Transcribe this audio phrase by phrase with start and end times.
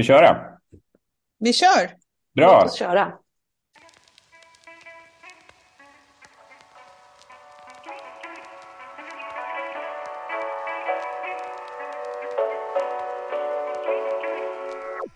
[0.00, 0.36] vi köra?
[1.38, 1.90] Vi kör!
[2.34, 2.60] Bra!
[2.60, 3.12] Låt oss köra.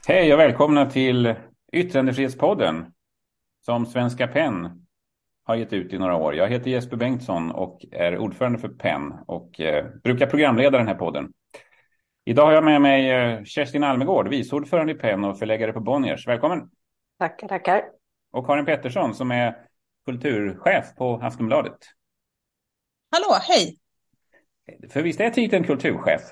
[0.06, 1.34] Hej och välkomna till
[1.72, 2.86] Yttrandefrihetspodden
[3.64, 4.86] som Svenska PEN
[5.44, 6.34] har gett ut i några år.
[6.34, 10.94] Jag heter Jesper Bengtsson och är ordförande för PEN och eh, brukar programleda den här
[10.94, 11.32] podden.
[12.24, 15.80] Idag har jag med mig eh, Kerstin Almegård, vice ordförande i PEN och förläggare på
[15.80, 16.26] Bonniers.
[16.26, 16.60] Välkommen!
[17.18, 17.84] Tackar, tackar.
[18.32, 19.56] Och Karin Pettersson som är
[20.06, 21.78] kulturchef på Aftonbladet.
[23.10, 23.76] Hallå, hej!
[24.90, 26.22] För visst är titeln kulturchef?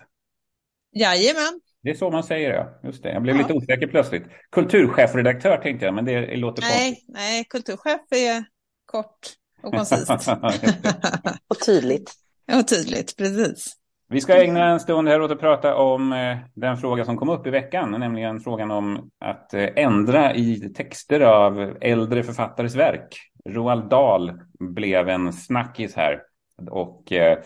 [0.93, 1.61] Jajamän.
[1.83, 2.81] Det är så man säger ja.
[2.89, 3.13] Just det.
[3.13, 3.43] Jag blev Ja.
[3.43, 4.23] lite osäker plötsligt.
[4.51, 8.45] Kulturchefredaktör tänkte jag, men det låter Nej, nej, kulturchef är
[8.87, 9.19] kort
[9.63, 10.07] och koncist.
[10.41, 10.75] konstigt.
[11.49, 12.13] Och tydligt.
[12.47, 13.77] ja, tydligt, precis.
[14.13, 17.29] Vi ska ägna en stund här åt att prata om eh, den fråga som kom
[17.29, 23.17] upp i veckan, nämligen frågan om att eh, ändra i texter av äldre författares verk.
[23.49, 26.23] Roald Dahl blev en snackis här
[26.71, 27.39] och eh,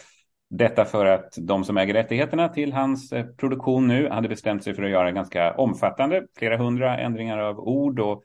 [0.51, 4.83] detta för att de som äger rättigheterna till hans produktion nu hade bestämt sig för
[4.83, 8.23] att göra ganska omfattande, flera hundra ändringar av ord och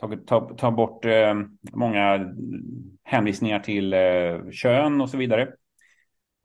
[0.00, 1.06] ta, ta, ta bort
[1.72, 2.34] många
[3.04, 3.94] hänvisningar till
[4.52, 5.48] kön och så vidare.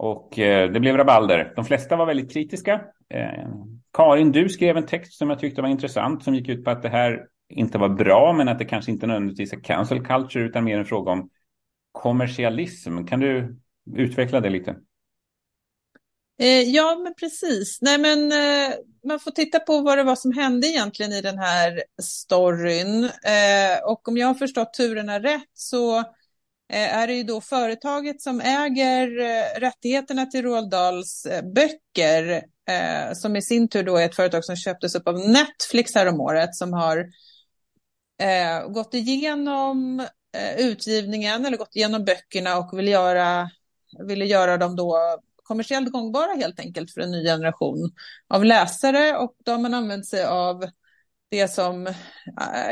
[0.04, 1.54] Och eh, det blev rabalder.
[1.56, 2.82] De flesta var väldigt kritiska.
[3.10, 3.50] Eh,
[3.94, 6.82] Karin, du skrev en text som jag tyckte var intressant som gick ut på att
[6.82, 10.64] det här inte var bra men att det kanske inte nödvändigtvis är cancel culture utan
[10.64, 11.30] mer en fråga om
[11.92, 13.04] kommersialism.
[13.06, 13.58] Kan du
[13.96, 14.76] utveckla det lite?
[16.40, 17.82] Eh, ja, men precis.
[17.82, 18.74] Nej, men eh,
[19.08, 23.04] man får titta på vad det var som hände egentligen i den här storyn.
[23.04, 26.04] Eh, och om jag har förstått turerna rätt så
[26.72, 32.44] Eh, är det ju då företaget som äger eh, rättigheterna till Roald Dahls eh, böcker,
[33.14, 36.74] som i sin tur då är ett företag som köptes upp av Netflix häromåret, som
[36.74, 37.06] har
[38.74, 40.08] gått igenom
[40.58, 43.50] utgivningen eller gått igenom böckerna och vill göra,
[44.08, 44.98] ville göra dem då
[45.44, 47.92] kommersiellt gångbara helt enkelt för en ny generation
[48.28, 49.18] av läsare.
[49.18, 50.66] Och då har man använt sig av
[51.32, 51.94] det som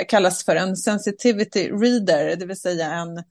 [0.07, 3.23] kallas för en sensitivity reader, det vill säga en,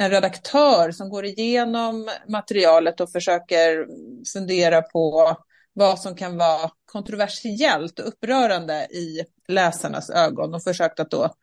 [0.00, 3.86] en redaktör som går igenom materialet och försöker
[4.32, 5.36] fundera på
[5.72, 11.34] vad som kan vara kontroversiellt och upprörande i läsarnas ögon och försökt att då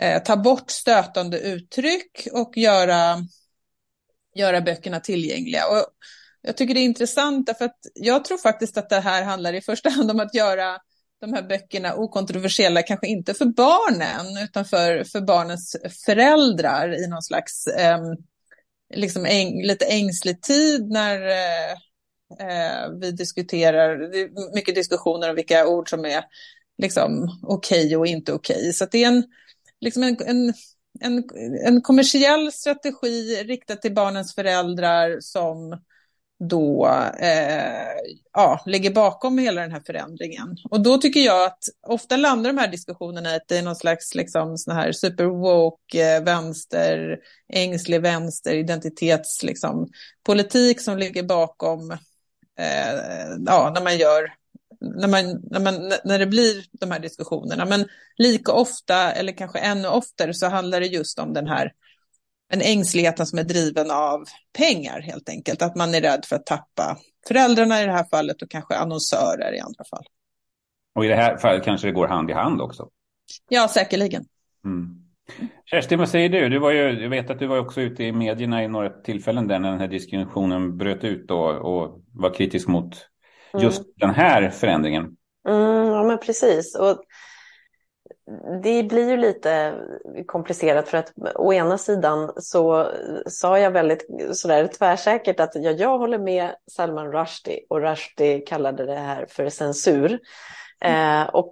[0.00, 3.16] eh, ta bort stötande uttryck och göra,
[4.34, 5.66] göra böckerna tillgängliga.
[5.68, 5.86] Och
[6.42, 9.60] jag tycker det är intressant därför att jag tror faktiskt att det här handlar i
[9.60, 10.78] första hand om att göra
[11.20, 17.22] de här böckerna okontroversiella, kanske inte för barnen utan för, för barnens föräldrar i någon
[17.22, 17.98] slags eh,
[18.94, 21.72] liksom äng, lite ängslig tid när eh,
[22.40, 26.24] eh, vi diskuterar, det är mycket diskussioner om vilka ord som är
[26.82, 28.56] liksom okej okay och inte okej.
[28.56, 28.72] Okay.
[28.72, 29.24] Så det är en,
[29.80, 30.54] liksom en, en,
[31.00, 31.24] en,
[31.66, 35.80] en kommersiell strategi riktad till barnens föräldrar som
[36.38, 36.86] då
[37.20, 40.56] eh, ja, ligger bakom hela den här förändringen.
[40.70, 43.76] Och då tycker jag att ofta landar de här diskussionerna i att det är någon
[43.76, 47.18] slags liksom, sån här superwoke, eh, vänster,
[47.52, 49.88] ängslig vänster, identitets, liksom,
[50.26, 51.90] politik som ligger bakom
[52.58, 52.94] eh,
[53.46, 54.32] ja, när man gör
[54.80, 57.64] när, man, när, man, när det blir de här diskussionerna.
[57.64, 57.84] Men
[58.16, 61.72] lika ofta, eller kanske ännu oftare, så handlar det just om den här
[62.52, 64.24] en ängsligheten som är driven av
[64.58, 65.62] pengar helt enkelt.
[65.62, 66.96] Att man är rädd för att tappa
[67.28, 70.04] föräldrarna i det här fallet och kanske annonsörer i andra fall.
[70.94, 72.88] Och i det här fallet kanske det går hand i hand också.
[73.48, 74.24] Ja, säkerligen.
[74.64, 75.06] Mm.
[75.64, 76.48] Kerstin, vad säger du?
[76.48, 79.48] du var ju, jag vet att du var också ute i medierna i några tillfällen
[79.48, 83.06] där när den här diskussionen bröt ut då, och var kritisk mot
[83.58, 83.90] just mm.
[83.96, 85.16] den här förändringen.
[85.48, 86.76] Mm, ja, men precis.
[86.76, 87.02] Och
[88.62, 89.74] det blir ju lite
[90.26, 92.90] komplicerat för att å ena sidan så
[93.26, 98.86] sa jag väldigt sådär tvärsäkert att ja, jag håller med Salman Rushdie och Rushdie kallade
[98.86, 100.18] det här för censur.
[100.80, 101.22] Mm.
[101.22, 101.50] Eh, och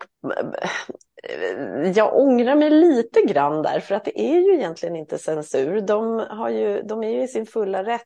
[1.95, 5.81] jag ångrar mig lite grann där för att det är ju egentligen inte censur.
[5.81, 8.03] De, har ju, de är ju i sin fulla rätt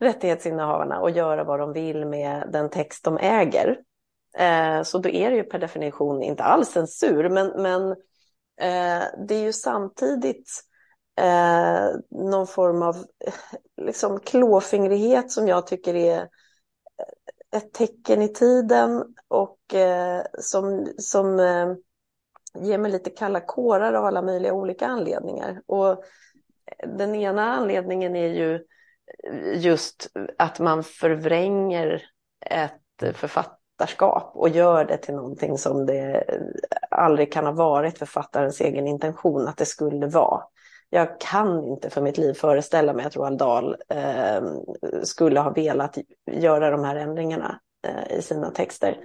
[0.00, 3.78] rättighetsinnehavarna att göra vad de vill med den text de äger.
[4.38, 7.90] Eh, så då är det ju per definition inte alls censur, men, men
[8.60, 10.62] eh, det är ju samtidigt
[11.20, 13.34] eh, någon form av eh,
[13.82, 16.26] liksom, klåfingrighet som jag tycker är eh,
[17.56, 21.74] ett tecken i tiden och eh, som, som eh,
[22.58, 25.62] ger mig lite kalla kårar av alla möjliga olika anledningar.
[25.66, 26.04] Och
[26.96, 28.64] den ena anledningen är ju
[29.54, 32.02] just att man förvränger
[32.46, 36.24] ett författare författarskap och gör det till någonting som det
[36.90, 40.42] aldrig kan ha varit författarens egen intention att det skulle vara.
[40.90, 44.42] Jag kan inte för mitt liv föreställa mig att Roald Dahl eh,
[45.02, 45.98] skulle ha velat
[46.30, 48.98] göra de här ändringarna eh, i sina texter.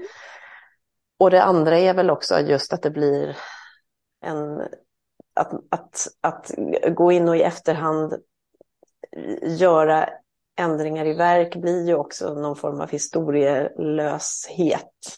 [1.20, 3.38] Och det andra är väl också just att det blir
[4.26, 4.62] en...
[5.40, 6.52] Att, att, att
[6.96, 8.14] gå in och i efterhand
[9.42, 10.10] göra
[10.57, 15.18] ändringar i verk blir ju också någon form av historielöshet.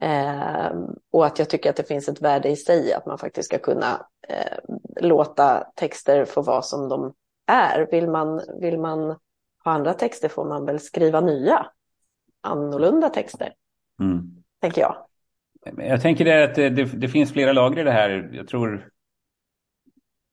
[0.00, 0.70] Eh,
[1.12, 3.58] och att jag tycker att det finns ett värde i sig att man faktiskt ska
[3.58, 4.58] kunna eh,
[5.00, 7.14] låta texter få vara som de
[7.46, 7.88] är.
[7.90, 9.16] Vill man, vill man
[9.64, 11.66] ha andra texter får man väl skriva nya,
[12.40, 13.52] annorlunda texter,
[14.00, 14.20] mm.
[14.60, 14.96] tänker jag.
[15.76, 18.30] Jag tänker det att det, det, finns flera lager i det här.
[18.32, 18.88] Jag tror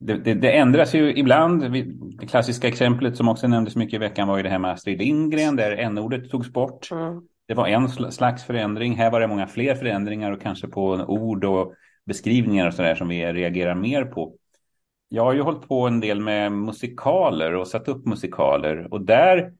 [0.02, 1.72] det, det, det, ändras ju ibland.
[2.20, 4.98] Det klassiska exemplet som också nämndes mycket i veckan var ju det här med Astrid
[4.98, 6.92] Lindgren där n-ordet togs bort.
[6.92, 7.22] Mm.
[7.48, 8.96] Det var en slags förändring.
[8.96, 11.74] Här var det många fler förändringar och kanske på ord och
[12.06, 14.34] beskrivningar och sådär som vi reagerar mer på.
[15.10, 19.54] Jag har ju hållit på en del med musikaler och satt upp musikaler och där,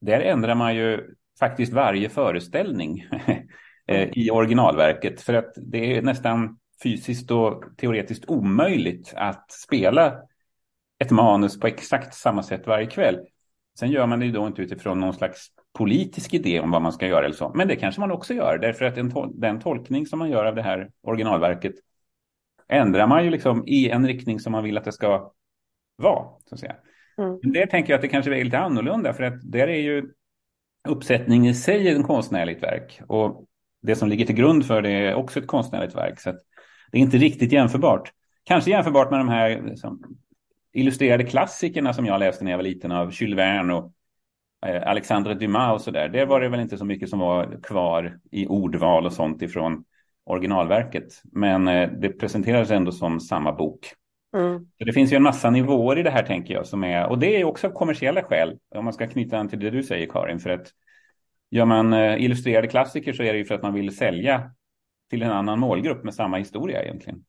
[0.00, 3.06] där ändrar man ju faktiskt varje föreställning
[3.86, 10.22] eh, i originalverket för att det är nästan fysiskt och teoretiskt omöjligt att spela
[10.98, 13.18] ett manus på exakt samma sätt varje kväll.
[13.78, 15.46] Sen gör man det då inte utifrån någon slags
[15.78, 17.52] politisk idé om vad man ska göra eller så.
[17.54, 20.54] Men det kanske man också gör, därför att tol den tolkning som man gör av
[20.54, 21.74] det här originalverket
[22.68, 25.32] ändrar man ju liksom i en riktning som man vill att det ska
[25.96, 26.28] vara.
[26.48, 26.76] Så att säga.
[27.18, 27.38] Mm.
[27.42, 30.10] Men det tänker jag att det kanske är lite annorlunda, för att där är ju
[30.88, 33.00] uppsättning i sig en konstnärligt verk.
[33.08, 33.44] Och
[33.82, 36.20] det som ligger till grund för det är också ett konstnärligt verk.
[36.20, 36.30] Så
[36.92, 38.12] det är inte riktigt jämförbart.
[38.44, 40.02] Kanske jämförbart med de här liksom,
[40.72, 43.92] illustrerade klassikerna som jag läste när jag var liten av Jules Verne och
[44.66, 46.08] eh, Alexandre Dumas och så där.
[46.08, 49.84] Det var det väl inte så mycket som var kvar i ordval och sånt ifrån
[50.24, 51.22] originalverket.
[51.32, 53.92] Men eh, det presenterades ändå som samma bok.
[54.36, 54.66] Mm.
[54.78, 56.66] Så det finns ju en massa nivåer i det här tänker jag.
[56.66, 58.58] Som är, och det är också av kommersiella skäl.
[58.74, 60.38] Om man ska knyta an till det du säger Karin.
[60.38, 60.68] För att
[61.50, 64.50] gör man eh, illustrerade klassiker så är det ju för att man vill sälja
[65.10, 67.24] till en annan målgrupp med samma historia egentligen.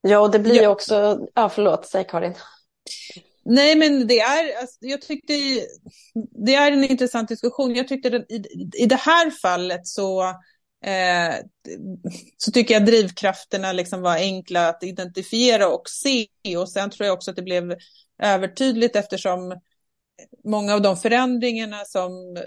[0.00, 0.68] Ja, och det blir ja.
[0.68, 1.26] också...
[1.34, 2.34] Ja, förlåt, säg Karin.
[3.44, 5.32] Nej, men det är, alltså, jag tyckte,
[6.46, 7.74] det är en intressant diskussion.
[7.74, 8.44] Jag tyckte att i,
[8.78, 10.22] i det här fallet så,
[10.84, 11.34] eh,
[12.36, 16.26] så tycker jag drivkrafterna liksom var enkla att identifiera och se.
[16.58, 17.74] Och sen tror jag också att det blev
[18.22, 19.60] övertydligt eftersom
[20.44, 22.38] många av de förändringarna som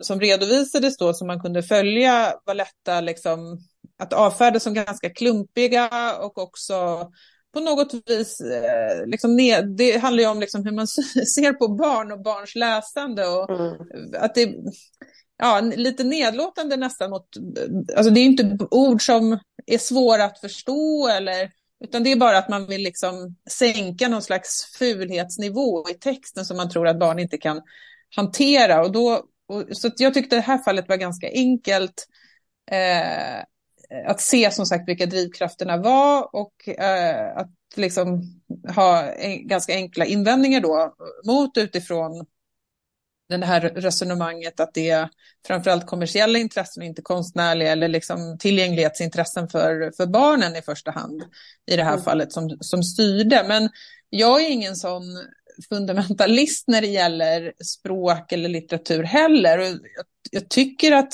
[0.00, 3.58] som redovisades då som man kunde följa var lätta liksom,
[3.98, 7.10] att avfärda som ganska klumpiga och också
[7.52, 9.36] på något vis, eh, liksom
[9.76, 10.86] det handlar ju om liksom hur man
[11.34, 13.76] ser på barn och barns läsande och mm.
[14.16, 14.54] att det
[15.38, 17.26] ja, lite nedlåtande nästan mot,
[17.96, 21.50] alltså det är inte ord som är svåra att förstå eller
[21.84, 26.56] utan det är bara att man vill liksom sänka någon slags fulhetsnivå i texten som
[26.56, 27.62] man tror att barn inte kan
[28.16, 28.82] hantera.
[28.82, 32.06] Och då och, så jag tyckte det här fallet var ganska enkelt
[32.70, 33.40] eh,
[34.06, 38.22] att se som sagt vilka drivkrafterna var och eh, att liksom
[38.74, 40.94] ha en, ganska enkla invändningar då
[41.26, 42.26] mot utifrån
[43.28, 45.08] det här resonemanget att det är
[45.46, 51.22] framförallt kommersiella intressen och inte konstnärliga eller liksom tillgänglighetsintressen för, för barnen i första hand
[51.66, 52.04] i det här mm.
[52.04, 53.44] fallet som, som styrde.
[53.48, 53.68] Men
[54.10, 55.02] jag är ingen sån
[55.68, 59.58] fundamentalist när det gäller språk eller litteratur heller.
[59.58, 61.12] Och jag, jag tycker att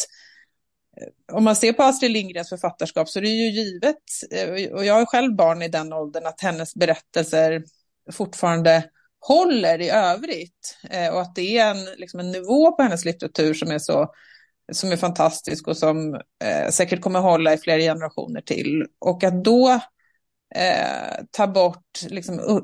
[1.01, 4.85] eh, om man ser på Astrid Lindgrens författarskap så är det ju givet, eh, och
[4.85, 7.65] jag är själv barn i den åldern, att hennes berättelser
[8.13, 10.79] fortfarande håller i övrigt.
[10.91, 14.13] Eh, och att det är en, liksom en nivå på hennes litteratur som är så
[14.73, 18.87] som är fantastisk och som eh, säkert kommer hålla i flera generationer till.
[18.99, 19.81] Och att då
[20.55, 22.61] eh, ta bort liksom, uh,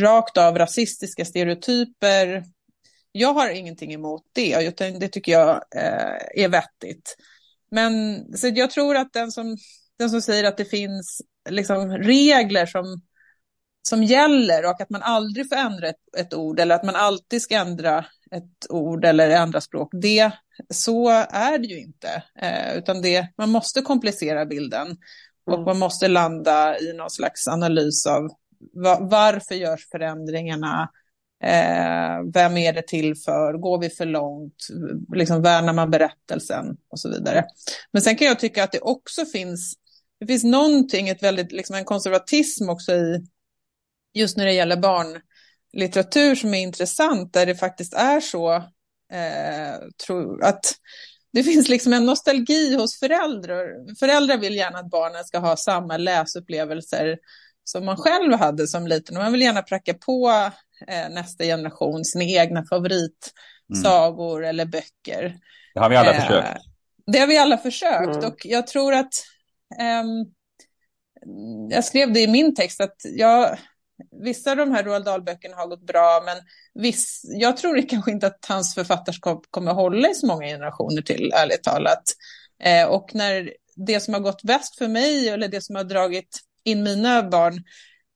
[0.00, 2.44] rakt av rasistiska stereotyper.
[3.12, 7.16] Jag har ingenting emot det, utan det tycker jag eh, är vettigt.
[7.70, 9.56] Men så jag tror att den som,
[9.98, 13.00] den som säger att det finns liksom, regler som,
[13.88, 17.42] som gäller och att man aldrig får ändra ett, ett ord eller att man alltid
[17.42, 20.32] ska ändra ett ord eller ändra språk, det,
[20.70, 22.22] så är det ju inte.
[22.38, 24.96] Eh, utan det, man måste komplicera bilden.
[25.46, 25.64] Och mm.
[25.64, 28.28] man måste landa i någon slags analys av
[29.00, 30.90] varför görs förändringarna?
[31.44, 33.52] Eh, vem är det till för?
[33.52, 34.66] Går vi för långt?
[35.14, 36.76] Liksom värnar man berättelsen?
[36.88, 37.44] Och så vidare.
[37.92, 39.74] Men sen kan jag tycka att det också finns,
[40.20, 43.26] det finns någonting, ett väldigt, liksom en konservatism också i,
[44.14, 48.54] just när det gäller barnlitteratur som är intressant, där det faktiskt är så,
[49.12, 50.74] eh, tro, att
[51.32, 53.96] det finns liksom en nostalgi hos föräldrar.
[53.98, 57.18] Föräldrar vill gärna att barnen ska ha samma läsupplevelser
[57.64, 59.16] som man själv hade som liten.
[59.16, 60.30] Och man vill gärna pracka på
[60.88, 64.48] eh, nästa generation sina egna favoritsagor mm.
[64.48, 65.36] eller böcker.
[65.74, 66.60] Det har vi alla eh, försökt.
[67.06, 68.24] Det har vi alla försökt mm.
[68.24, 69.12] och jag tror att
[69.80, 70.04] eh,
[71.70, 73.58] jag skrev det i min text att jag,
[74.24, 76.36] vissa av de här Roald Dahl-böckerna har gått bra, men
[76.82, 81.32] viss, jag tror kanske inte att hans författarskap kommer hålla i så många generationer till,
[81.34, 82.02] ärligt talat.
[82.62, 86.40] Eh, och när det som har gått bäst för mig, eller det som har dragit
[86.64, 87.54] in mina barn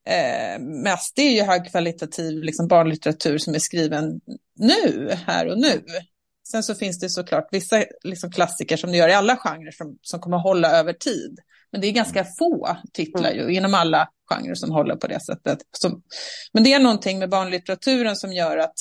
[0.09, 4.21] eh, mest, det är ju högkvalitativ liksom, barnlitteratur som är skriven
[4.59, 5.83] nu, här och nu.
[6.49, 9.99] Sen så finns det såklart vissa liksom, klassiker som det gör i alla genrer som,
[10.02, 11.38] som kommer hålla över tid.
[11.73, 15.59] Men det är ganska få titlar ju, inom alla genrer som håller på det sättet.
[15.73, 16.00] Så,
[16.52, 18.75] men det är någonting med barnlitteraturen som gör att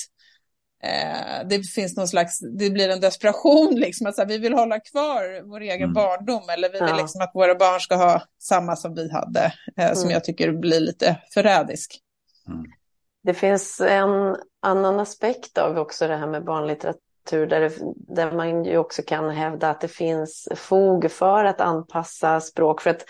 [0.82, 4.80] eh, det finns någon slags, det blir en desperation liksom, att här, vi vill hålla
[4.80, 5.92] kvar vår egen mm.
[5.92, 6.96] barndom eller vi vill ja.
[6.96, 10.12] liksom att våra barn ska ha samma som vi hade, eh, som mm.
[10.12, 12.00] jag tycker blir lite förrädisk.
[12.48, 12.64] Mm.
[13.22, 17.72] Det finns en annan aspekt av också det här med barnlitteratur där, det,
[18.14, 22.82] där man ju också kan hävda att det finns fog för att anpassa språk.
[22.82, 23.04] För att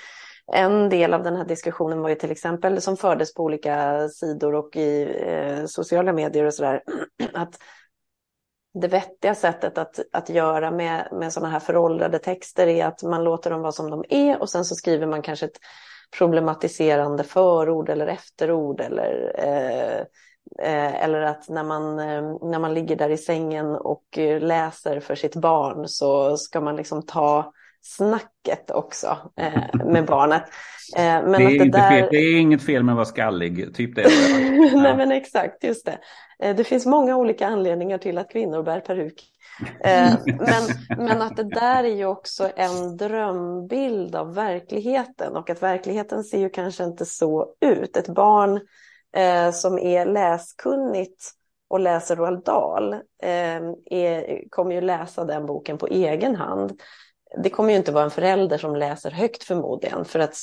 [0.52, 4.54] en del av den här diskussionen var ju till exempel som fördes på olika sidor
[4.54, 6.82] och i eh, sociala medier och sådär.
[7.34, 7.58] Att
[8.80, 13.24] det vettiga sättet att, att göra med, med sådana här föråldrade texter är att man
[13.24, 15.58] låter dem vara som de är och sen så skriver man kanske ett
[16.18, 20.04] problematiserande förord eller efterord eller eh,
[20.58, 25.00] Eh, eller att när man, eh, när man ligger där i sängen och eh, läser
[25.00, 27.52] för sitt barn så ska man liksom ta
[27.86, 29.18] snacket också
[29.84, 30.42] med barnet.
[30.96, 31.90] men det, är att det, där...
[31.90, 34.02] fel, det är inget fel med att vara skallig, typ det.
[34.72, 34.82] Ja.
[34.82, 35.98] Nej men exakt, just det.
[36.54, 39.24] Det finns många olika anledningar till att kvinnor bär peruk.
[40.24, 40.62] men,
[41.06, 46.38] men att det där är ju också en drömbild av verkligheten och att verkligheten ser
[46.38, 47.96] ju kanske inte så ut.
[47.96, 48.60] Ett barn
[49.16, 51.32] eh, som är läskunnigt
[51.68, 56.80] och läser Roald Dahl eh, är, kommer ju läsa den boken på egen hand.
[57.42, 60.36] Det kommer ju inte vara en förälder som läser högt förmodligen, för att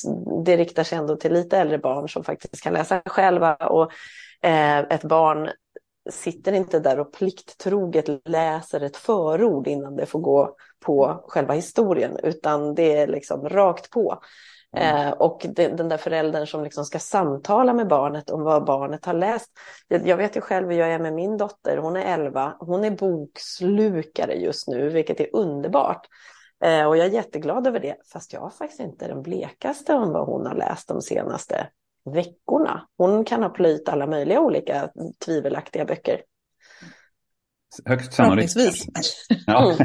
[0.46, 3.56] det riktar sig ändå till lite äldre barn som faktiskt kan läsa själva.
[3.56, 3.92] Och
[4.42, 5.50] eh, ett barn
[6.10, 12.18] sitter inte där och plikttroget läser ett förord innan det får gå på själva historien,
[12.24, 14.24] utan det är liksom rakt på.
[14.78, 15.08] Mm.
[15.08, 19.06] Eh, och det, den där föräldern som liksom ska samtala med barnet om vad barnet
[19.06, 19.52] har läst.
[19.88, 22.84] Jag, jag vet ju själv hur jag är med min dotter, hon är 11, hon
[22.84, 26.08] är bokslukare just nu, vilket är underbart.
[26.64, 30.12] Eh, och jag är jätteglad över det, fast jag har faktiskt inte den blekaste om
[30.12, 31.68] vad hon har läst de senaste
[32.06, 32.88] veckorna.
[32.98, 34.90] Hon kan ha plöjt alla möjliga olika
[35.26, 36.22] tvivelaktiga böcker.
[37.86, 38.54] Högst sannolikt.
[39.46, 39.76] Ja.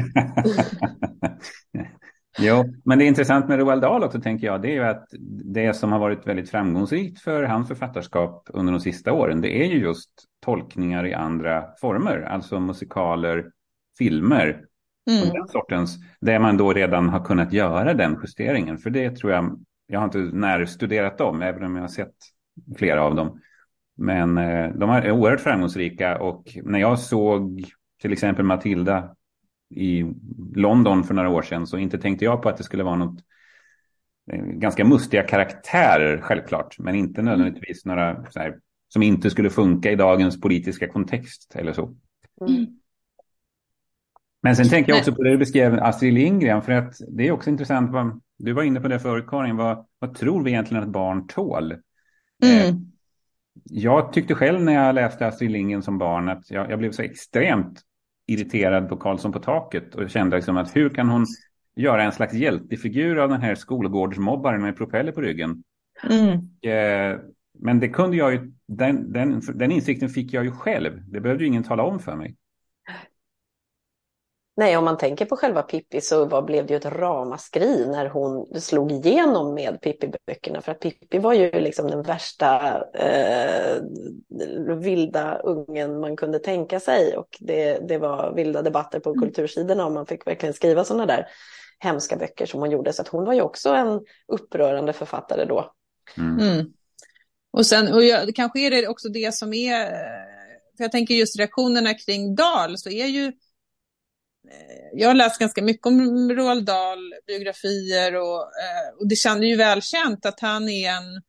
[1.73, 1.87] Mm.
[2.41, 5.07] Jo, men det är intressant med Roald Dahl också tänker jag, det är ju att
[5.53, 9.65] det som har varit väldigt framgångsrikt för hans författarskap under de sista åren, det är
[9.65, 10.09] ju just
[10.45, 13.45] tolkningar i andra former, alltså musikaler,
[13.97, 14.65] filmer,
[15.09, 15.27] mm.
[15.27, 18.77] och den sortens, där man då redan har kunnat göra den justeringen.
[18.77, 22.15] För det tror jag, jag har inte närstuderat dem, även om jag har sett
[22.77, 23.39] flera av dem.
[23.97, 27.65] Men eh, de är oerhört framgångsrika och när jag såg
[28.01, 29.15] till exempel Matilda
[29.75, 30.05] i
[30.55, 33.19] London för några år sedan så inte tänkte jag på att det skulle vara något
[34.31, 39.95] eh, ganska mustiga karaktärer självklart, men inte nödvändigtvis några här, som inte skulle funka i
[39.95, 41.95] dagens politiska kontext eller så.
[42.47, 42.78] Mm.
[44.41, 47.31] Men sen tänker jag också på det du beskrev Astrid Lindgren, för att det är
[47.31, 50.83] också intressant, vad, du var inne på det förut Karin, vad, vad tror vi egentligen
[50.83, 51.73] att barn tål?
[52.43, 52.67] Mm.
[52.67, 52.75] Eh,
[53.63, 57.01] jag tyckte själv när jag läste Astrid Lindgren som barn att jag, jag blev så
[57.01, 57.81] extremt
[58.27, 61.25] irriterad på Karlsson på taket och kände liksom att hur kan hon
[61.75, 65.63] göra en slags hjältefigur av den här skolgårdsmobbaren med propeller på ryggen.
[66.09, 66.31] Mm.
[66.61, 67.19] Eh,
[67.59, 71.03] men det kunde jag ju, den, den, den insikten fick jag ju själv.
[71.11, 72.35] Det behövde ju ingen tala om för mig.
[74.59, 78.05] Nej, om man tänker på själva Pippi så var, blev det ju ett ramaskri när
[78.05, 80.61] hon slog igenom med Pippi-böckerna.
[80.61, 83.81] För att Pippi var ju liksom den värsta eh,
[84.75, 87.17] vilda ungen man kunde tänka sig.
[87.17, 89.21] Och det, det var vilda debatter på mm.
[89.21, 91.27] kultursidorna och man fick verkligen skriva sådana där
[91.79, 92.93] hemska böcker som hon gjorde.
[92.93, 95.71] Så att hon var ju också en upprörande författare då.
[96.17, 96.39] Mm.
[96.39, 96.65] Mm.
[97.51, 99.89] Och sen, och jag, kanske är det också det som är,
[100.77, 103.33] för jag tänker just reaktionerna kring Dahl så är ju Eh,
[104.93, 109.55] jag har läst ganska mycket om Roald Dahl, biografier och, eh, och det kändes ju
[109.55, 111.21] välkänt att han är en,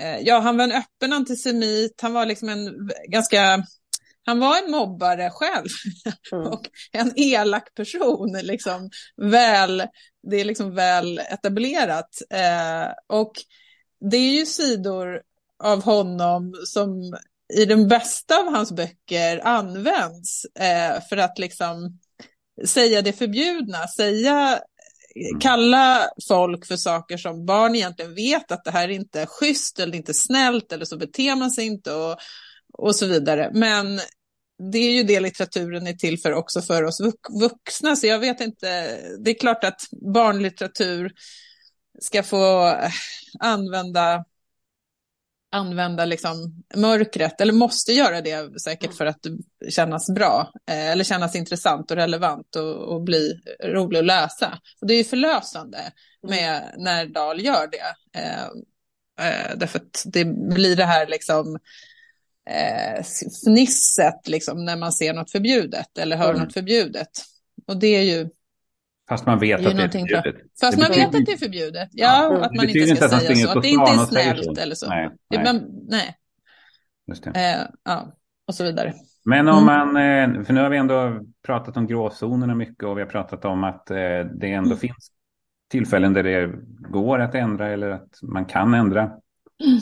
[0.00, 3.64] eh, ja han var en öppen antisemit, han var liksom en ganska,
[4.24, 5.68] han var en mobbare själv
[6.32, 6.46] mm.
[6.46, 6.62] och
[6.92, 9.82] en elak person, liksom väl,
[10.30, 12.22] det är liksom väl etablerat.
[12.30, 13.32] Eh, och
[14.10, 15.22] det är ju sidor
[15.62, 17.16] av honom som
[17.54, 21.98] i den bästa av hans böcker används eh, för att liksom
[22.64, 24.60] säga det förbjudna, säga
[25.16, 25.40] Mm.
[25.40, 29.96] kalla folk för saker som barn egentligen vet att det här inte är schysst eller
[29.96, 32.18] inte snällt eller så beter man sig inte och,
[32.72, 33.50] och så vidare.
[33.54, 34.00] Men
[34.72, 37.00] det är ju det litteraturen är till för också för oss
[37.40, 37.96] vuxna.
[37.96, 39.80] Så jag vet inte, det är klart att
[40.14, 41.12] barnlitteratur
[42.00, 42.74] ska få
[43.40, 44.24] använda
[45.50, 49.20] använda liksom mörkret, eller måste göra det säkert för att
[49.68, 54.58] kännas bra, eh, eller kännas intressant och relevant och, och bli rolig att läsa.
[54.80, 56.36] Och det är ju förlösande mm.
[56.36, 58.18] med när Dahl gör det.
[58.20, 58.44] Eh,
[59.26, 61.58] eh, därför att det blir det här liksom
[62.50, 63.04] eh,
[63.44, 66.42] fnisset liksom, när man ser något förbjudet eller hör mm.
[66.42, 67.10] något förbjudet.
[67.66, 68.28] Och det är ju
[69.10, 70.34] Fast man vet att det förbjudet.
[70.60, 71.88] Fast man vet att det är förbjudet.
[71.92, 72.44] Ja, ja.
[72.44, 73.58] att man inte ska säga så.
[73.58, 74.88] Att det inte är snällt eller så.
[74.88, 75.10] Nej.
[75.30, 75.44] nej.
[75.44, 76.16] Man, nej.
[77.24, 77.40] Det.
[77.40, 78.12] Eh, ja,
[78.46, 78.94] och så vidare.
[79.24, 79.92] Men om mm.
[79.92, 83.44] man, eh, för nu har vi ändå pratat om gråzonerna mycket och vi har pratat
[83.44, 83.96] om att eh,
[84.40, 84.78] det ändå mm.
[84.78, 85.10] finns
[85.70, 86.52] tillfällen där det
[86.90, 89.02] går att ändra eller att man kan ändra.
[89.02, 89.80] Mm.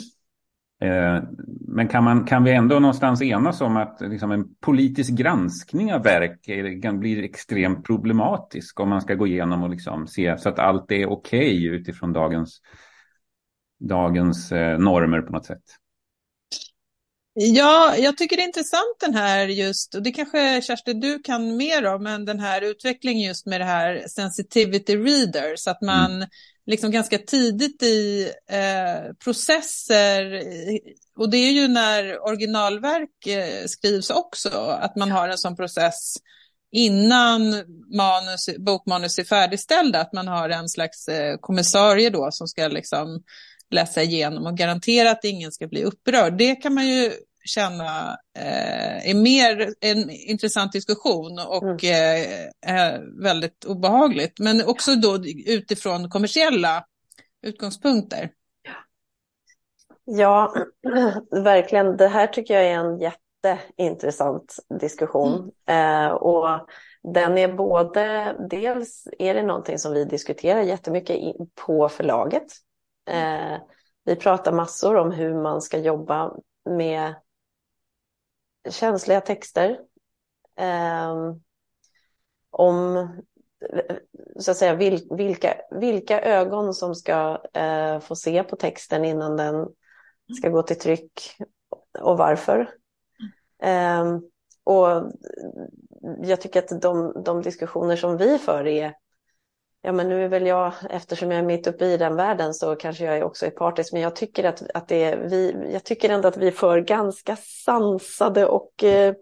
[0.81, 1.23] Eh,
[1.67, 6.03] men kan, man, kan vi ändå någonstans enas om att liksom en politisk granskning av
[6.03, 10.59] verk kan bli extremt problematisk om man ska gå igenom och liksom se så att
[10.59, 12.61] allt är okej okay utifrån dagens,
[13.79, 15.63] dagens eh, normer på något sätt?
[17.41, 21.57] Ja, jag tycker det är intressant den här just, och det kanske Kerstin du kan
[21.57, 26.29] mer om, men den här utvecklingen just med det här sensitivity readers, att man mm
[26.69, 30.43] liksom ganska tidigt i eh, processer.
[31.17, 36.13] Och det är ju när originalverk eh, skrivs också, att man har en sån process
[36.71, 37.39] innan
[37.97, 43.23] manus, bokmanus är färdigställda, att man har en slags eh, kommissarie då som ska liksom
[43.71, 46.37] läsa igenom och garantera att ingen ska bli upprörd.
[46.37, 47.11] Det kan man ju
[47.45, 52.49] känna eh, är mer en intressant diskussion och mm.
[52.65, 54.39] eh, väldigt obehagligt.
[54.39, 56.85] Men också då utifrån kommersiella
[57.41, 58.31] utgångspunkter.
[60.05, 60.53] Ja,
[61.31, 61.97] verkligen.
[61.97, 65.51] Det här tycker jag är en jätteintressant diskussion.
[65.65, 66.05] Mm.
[66.05, 66.67] Eh, och
[67.03, 71.17] den är både, dels är det någonting som vi diskuterar jättemycket
[71.65, 72.45] på förlaget.
[73.09, 73.57] Eh,
[74.05, 76.33] vi pratar massor om hur man ska jobba
[76.69, 77.15] med
[78.69, 79.79] känsliga texter.
[80.59, 81.15] Eh,
[82.49, 83.07] om
[84.39, 89.37] så att säga, vil, vilka, vilka ögon som ska eh, få se på texten innan
[89.37, 89.67] den
[90.37, 91.37] ska gå till tryck
[91.99, 92.69] och varför.
[93.63, 94.17] Eh,
[94.63, 95.11] och
[96.21, 98.93] jag tycker att de, de diskussioner som vi för är
[99.81, 102.75] Ja, men nu är väl jag, eftersom jag är mitt uppe i den världen så
[102.75, 106.09] kanske jag också är partisk, men jag tycker, att, att det är, vi, jag tycker
[106.09, 109.13] ändå att vi för ganska sansade och eh,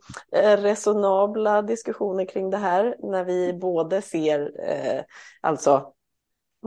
[0.57, 5.01] resonabla diskussioner kring det här när vi både ser eh,
[5.41, 5.93] alltså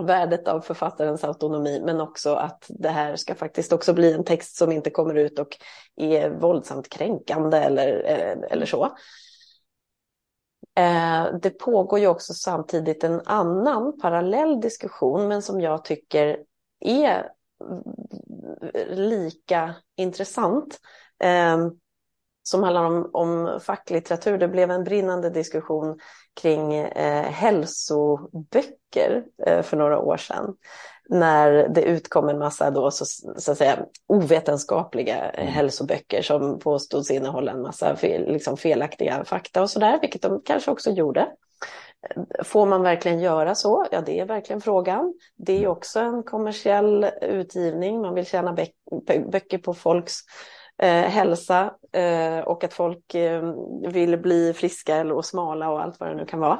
[0.01, 4.57] värdet av författarens autonomi, men också att det här ska faktiskt också bli en text
[4.57, 5.57] som inte kommer ut och
[5.97, 8.97] är våldsamt kränkande eller, eh, eller så.
[10.75, 16.39] Eh, det pågår ju också samtidigt en annan parallell diskussion, men som jag tycker
[16.81, 17.29] är
[18.87, 20.81] lika intressant.
[21.23, 21.59] Eh,
[22.43, 24.39] som handlar om, om facklitteratur.
[24.39, 25.99] Det blev en brinnande diskussion
[26.41, 29.25] kring eh, hälsoböcker
[29.63, 30.55] för några år sedan
[31.11, 33.05] när det utkom en massa då, så,
[33.37, 35.53] så att säga, ovetenskapliga mm.
[35.53, 40.71] hälsoböcker som påstods innehålla en massa fel, liksom felaktiga fakta och sådär, vilket de kanske
[40.71, 41.29] också gjorde.
[42.45, 43.87] Får man verkligen göra så?
[43.91, 45.15] Ja, det är verkligen frågan.
[45.37, 45.71] Det är mm.
[45.71, 48.01] också en kommersiell utgivning.
[48.01, 48.57] Man vill tjäna
[49.33, 50.15] böcker på folks
[50.83, 53.55] eh, hälsa eh, och att folk eh,
[53.89, 56.59] vill bli friska eller och smala och allt vad det nu kan vara.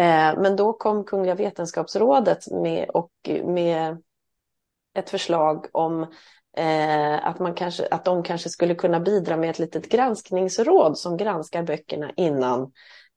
[0.00, 3.10] Eh, men då kom Kungliga Vetenskapsrådet med, och
[3.44, 3.96] med
[4.94, 6.02] ett förslag om
[6.56, 11.16] eh, att, man kanske, att de kanske skulle kunna bidra med ett litet granskningsråd som
[11.16, 12.72] granskar böckerna innan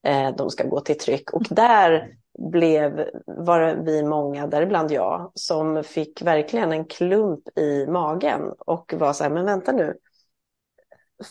[0.05, 1.33] eh, de ska gå till tryck.
[1.33, 2.15] Och där
[2.51, 9.13] blev, var vi många, däribland jag, som fick verkligen en klump i magen och var
[9.13, 9.97] så här, men vänta nu,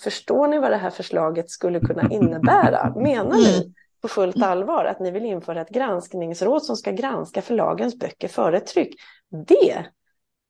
[0.04, 2.92] förstår ni vad det här förslaget skulle kunna innebära?
[2.96, 7.42] Menar ni mm på fullt allvar att ni vill införa ett granskningsråd som ska granska
[7.42, 8.94] förlagens böcker före tryck.
[9.46, 9.84] Det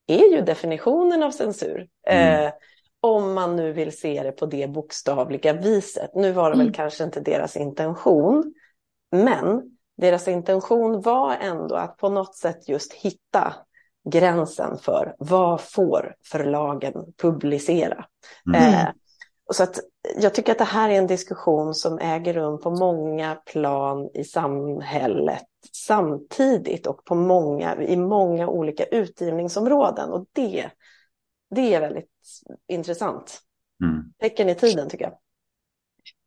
[0.07, 1.89] är ju definitionen av censur.
[2.07, 2.45] Mm.
[2.45, 2.53] Eh,
[3.01, 6.15] om man nu vill se det på det bokstavliga viset.
[6.15, 6.73] Nu var det väl mm.
[6.73, 8.55] kanske inte deras intention,
[9.13, 9.63] men
[9.97, 13.55] deras intention var ändå att på något sätt just hitta
[14.11, 18.05] gränsen för vad får förlagen publicera.
[18.47, 18.75] Mm.
[18.75, 18.89] Eh,
[19.53, 19.81] så att
[20.17, 24.25] jag tycker att det här är en diskussion som äger rum på många plan i
[24.25, 30.11] samhället samtidigt och på många, i många olika utgivningsområden.
[30.11, 30.71] Och det,
[31.55, 32.11] det är väldigt
[32.69, 33.41] intressant.
[33.85, 34.13] Mm.
[34.21, 35.19] Tecken i tiden tycker jag.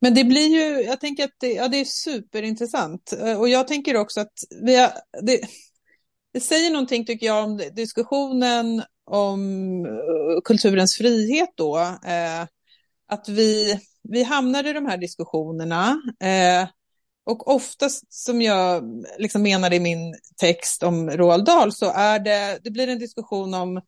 [0.02, 3.13] Men det blir ju, jag tänker att det, ja, det är superintressant.
[3.21, 5.41] Eh, och jag tänker också att vi har, det,
[6.34, 11.78] det säger någonting tycker jag om diskussionen om eh, kulturens frihet då.
[12.06, 12.48] Eh,
[13.08, 16.02] att vi, vi hamnar i de här diskussionerna.
[16.24, 16.68] Eh,
[17.26, 18.84] och oftast som jag
[19.18, 23.54] liksom menar i min text om Roald Dahl så är det, det blir en diskussion
[23.54, 23.82] om,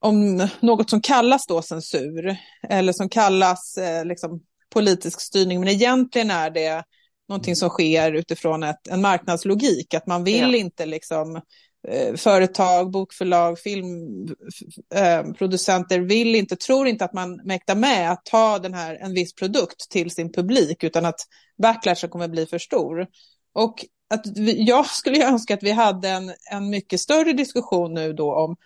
[0.00, 2.36] om något som kallas då censur
[2.68, 5.60] eller som kallas eh, liksom politisk styrning.
[5.60, 6.84] Men egentligen är det
[7.28, 10.56] någonting som sker utifrån ett, en marknadslogik, att man vill ja.
[10.56, 11.40] inte liksom
[11.88, 18.58] Eh, företag, bokförlag, filmproducenter eh, vill inte, tror inte att man mäktar med att ta
[18.58, 21.20] den här, en viss produkt till sin publik utan att
[21.62, 23.06] backlashen kommer bli för stor.
[23.52, 28.12] Och att vi, jag skulle önska att vi hade en, en mycket större diskussion nu
[28.12, 28.56] då om,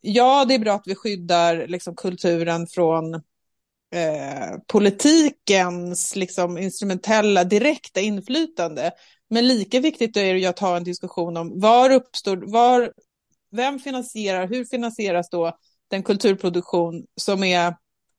[0.00, 3.14] ja det är bra att vi skyddar liksom, kulturen från
[3.94, 8.92] eh, politikens liksom, instrumentella direkta inflytande.
[9.30, 12.92] Men lika viktigt är det att ha en diskussion om var uppstår, var,
[13.50, 15.58] vem finansierar, hur finansieras då
[15.90, 17.74] den kulturproduktion som är,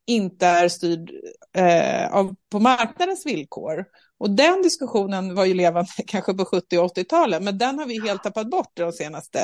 [0.08, 1.12] inte är styrd
[1.56, 3.86] eh, av, på marknadens villkor.
[4.17, 8.08] Och den diskussionen var ju levande kanske på 70 och 80-talet, men den har vi
[8.08, 9.39] helt tappat bort de senaste,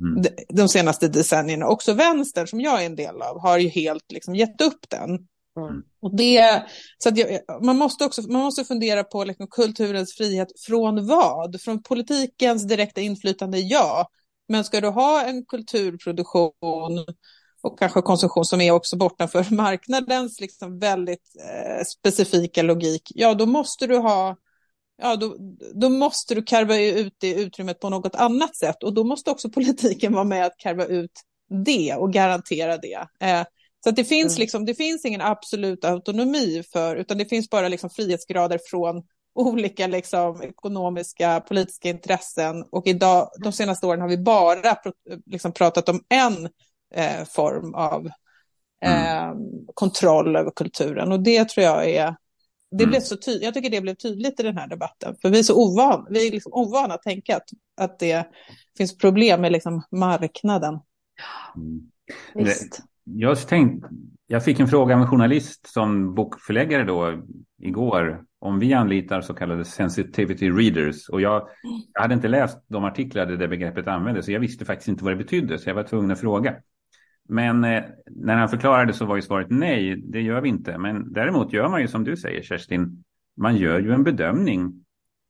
[0.00, 0.22] mm.
[0.22, 1.66] de, de senaste decennierna.
[1.66, 5.18] Också vänstern, som jag är en del av, har ju helt liksom gett upp den.
[5.58, 5.70] Mm.
[5.70, 5.82] mm.
[6.00, 6.66] Och det,
[6.98, 11.60] så jag, man, måste också, man måste fundera på liksom, kulturens frihet från vad?
[11.60, 14.08] Från politikens direkta inflytande, ja.
[14.48, 17.04] Men ska du ha en kulturproduktion
[17.62, 23.46] och kanske konsumtion som är också bortanför marknadens liksom väldigt eh, specifika logik, ja då
[23.46, 24.36] måste du ha
[25.02, 25.36] ja, då,
[25.74, 29.50] då måste du karva ut det utrymmet på något annat sätt och då måste också
[29.54, 31.12] politiken vara med att karva ut
[31.64, 33.06] det och garantera det.
[33.20, 33.44] Eh,
[33.84, 34.40] så det, finns mm.
[34.40, 39.02] liksom, det finns ingen absolut autonomi för, utan det finns bara liksom frihetsgrader från
[39.34, 42.64] olika liksom, ekonomiska, politiska intressen.
[42.70, 44.90] Och idag, de senaste åren har vi bara pr
[45.26, 46.48] liksom, pratat om en
[46.94, 48.06] eh, form av
[48.84, 49.36] eh, mm.
[49.74, 51.12] kontroll över kulturen.
[51.12, 52.16] Och det tror jag är
[52.70, 52.90] det mm.
[52.90, 55.42] blev så tydligt, jag tycker det blev tydligt i den här debatten, för vi är
[55.42, 58.28] så ovana, vi är liksom ovana att tänka att, att det
[58.76, 60.78] finns problem med liksom marknaden.
[61.56, 61.80] Mm.
[62.34, 62.82] Visst
[63.14, 63.86] jag, tänkt,
[64.26, 67.22] jag fick en fråga av en journalist som bokförläggare då
[67.58, 71.08] igår om vi anlitar så kallade sensitivity readers.
[71.08, 71.48] Och jag,
[71.94, 75.04] jag hade inte läst de artiklar där det begreppet användes så jag visste faktiskt inte
[75.04, 76.54] vad det betydde så jag var tvungen att fråga.
[77.28, 80.78] Men eh, när han förklarade så var ju svaret nej, det gör vi inte.
[80.78, 83.04] Men däremot gör man ju som du säger Kerstin,
[83.36, 84.84] man gör ju en bedömning.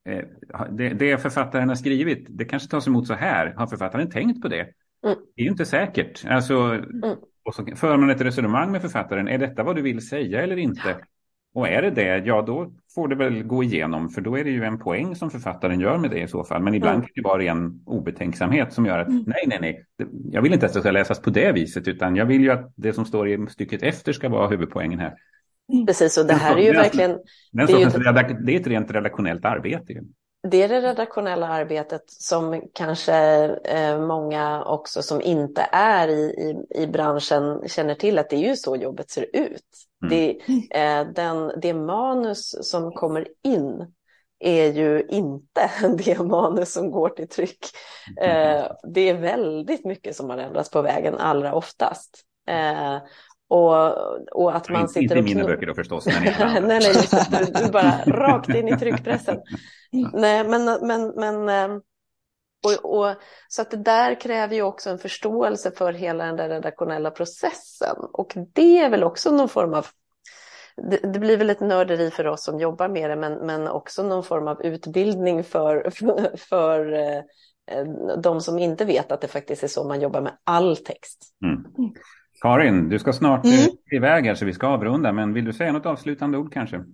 [0.09, 0.25] Eh,
[0.71, 3.55] det, det författaren har skrivit, det kanske tas emot så här.
[3.57, 4.61] Har författaren tänkt på det?
[5.05, 5.17] Mm.
[5.37, 6.25] Det är ju inte säkert.
[6.29, 7.17] Alltså, mm.
[7.49, 9.29] Och så för man ett resonemang med författaren.
[9.29, 10.97] Är detta vad du vill säga eller inte?
[11.55, 14.11] Och är det det, ja då får det väl gå igenom.
[14.11, 16.63] För då är det ju en poäng som författaren gör med det i så fall.
[16.63, 17.07] Men ibland mm.
[17.07, 19.25] kan det vara ren obetänksamhet som gör att mm.
[19.27, 19.85] nej, nej, nej.
[20.33, 21.89] Jag vill inte att det ska läsas på det viset.
[21.89, 25.15] Utan jag vill ju att det som står i stycket efter ska vara huvudpoängen här.
[25.87, 27.19] Precis, och det här är ju verkligen...
[27.53, 29.93] Det är, det är ett rent redaktionellt arbete
[30.43, 33.15] det är det redaktionella arbetet som kanske
[33.65, 38.49] eh, många också som inte är i, i, i, branschen känner till att det är
[38.49, 39.65] ju så jobbet ser ut.
[40.03, 40.11] Mm.
[40.11, 40.31] Det,
[40.81, 43.93] eh, den, det manus som kommer in
[44.39, 47.67] är ju inte det manus som går till tryck.
[48.21, 48.31] Mm.
[48.31, 52.25] Eh, det är väldigt mycket som har ändrats på vägen allra oftast.
[53.51, 56.07] Eh, och, och att man sitter Inte i mina böcker då förstås.
[56.07, 56.23] Men
[56.69, 56.95] nej, nej,
[57.31, 59.39] nej, du, du bara rakt in i tryckpressen.
[60.13, 61.81] nej, men, men, men ehm,
[62.67, 63.15] och, och,
[63.49, 67.97] så att det där kräver ju också en förståelse för hela den där redaktionella processen.
[68.13, 69.87] Och det är väl också någon form av
[70.91, 74.03] det, det, blir väl ett nörderi för oss som jobbar med det, men, men också
[74.03, 77.23] någon form av utbildning för, för, för eh,
[78.23, 81.35] de som inte vet att det faktiskt är så man jobbar med all text.
[81.45, 81.65] Mm.
[82.41, 83.59] Karin, du ska snart mm.
[83.59, 86.77] Eh, iväg här så vi ska avrunda, men vill du säga något avslutande ord kanske?
[86.77, 86.87] Um,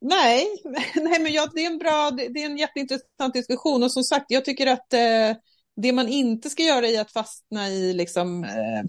[0.00, 0.46] nej,
[0.94, 4.26] nej, men ja, det är en bra, det är en jätteintressant diskussion och som sagt,
[4.28, 5.36] jag tycker att eh,
[5.76, 8.82] det man inte ska göra är att fastna i liksom, eh,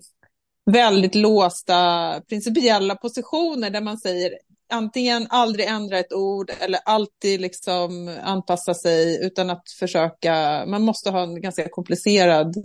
[0.72, 4.34] väldigt låsta principiella positioner där man säger
[4.72, 11.10] antingen aldrig ändra ett ord eller alltid liksom anpassa sig utan att försöka, man måste
[11.10, 12.56] ha en ganska komplicerad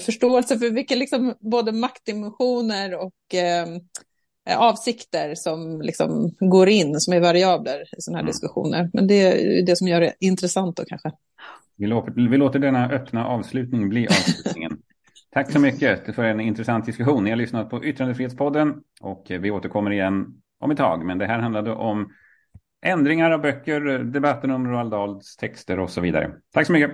[0.00, 3.66] förståelse för vilka liksom både maktdimensioner och eh,
[4.58, 8.30] avsikter som liksom går in, som är variabler i sådana här mm.
[8.30, 8.90] diskussioner.
[8.92, 11.10] Men det är det som gör det intressant då kanske.
[11.76, 14.78] Vi låter, vi låter denna öppna avslutning bli avslutningen.
[15.32, 17.24] Tack så mycket för en intressant diskussion.
[17.24, 20.26] Ni har lyssnat på Yttrandefrihetspodden och vi återkommer igen
[20.60, 21.04] om ett tag.
[21.04, 22.12] Men det här handlade om
[22.82, 26.32] ändringar av böcker, debatten om Roald Dahls texter och så vidare.
[26.52, 26.90] Tack så mycket.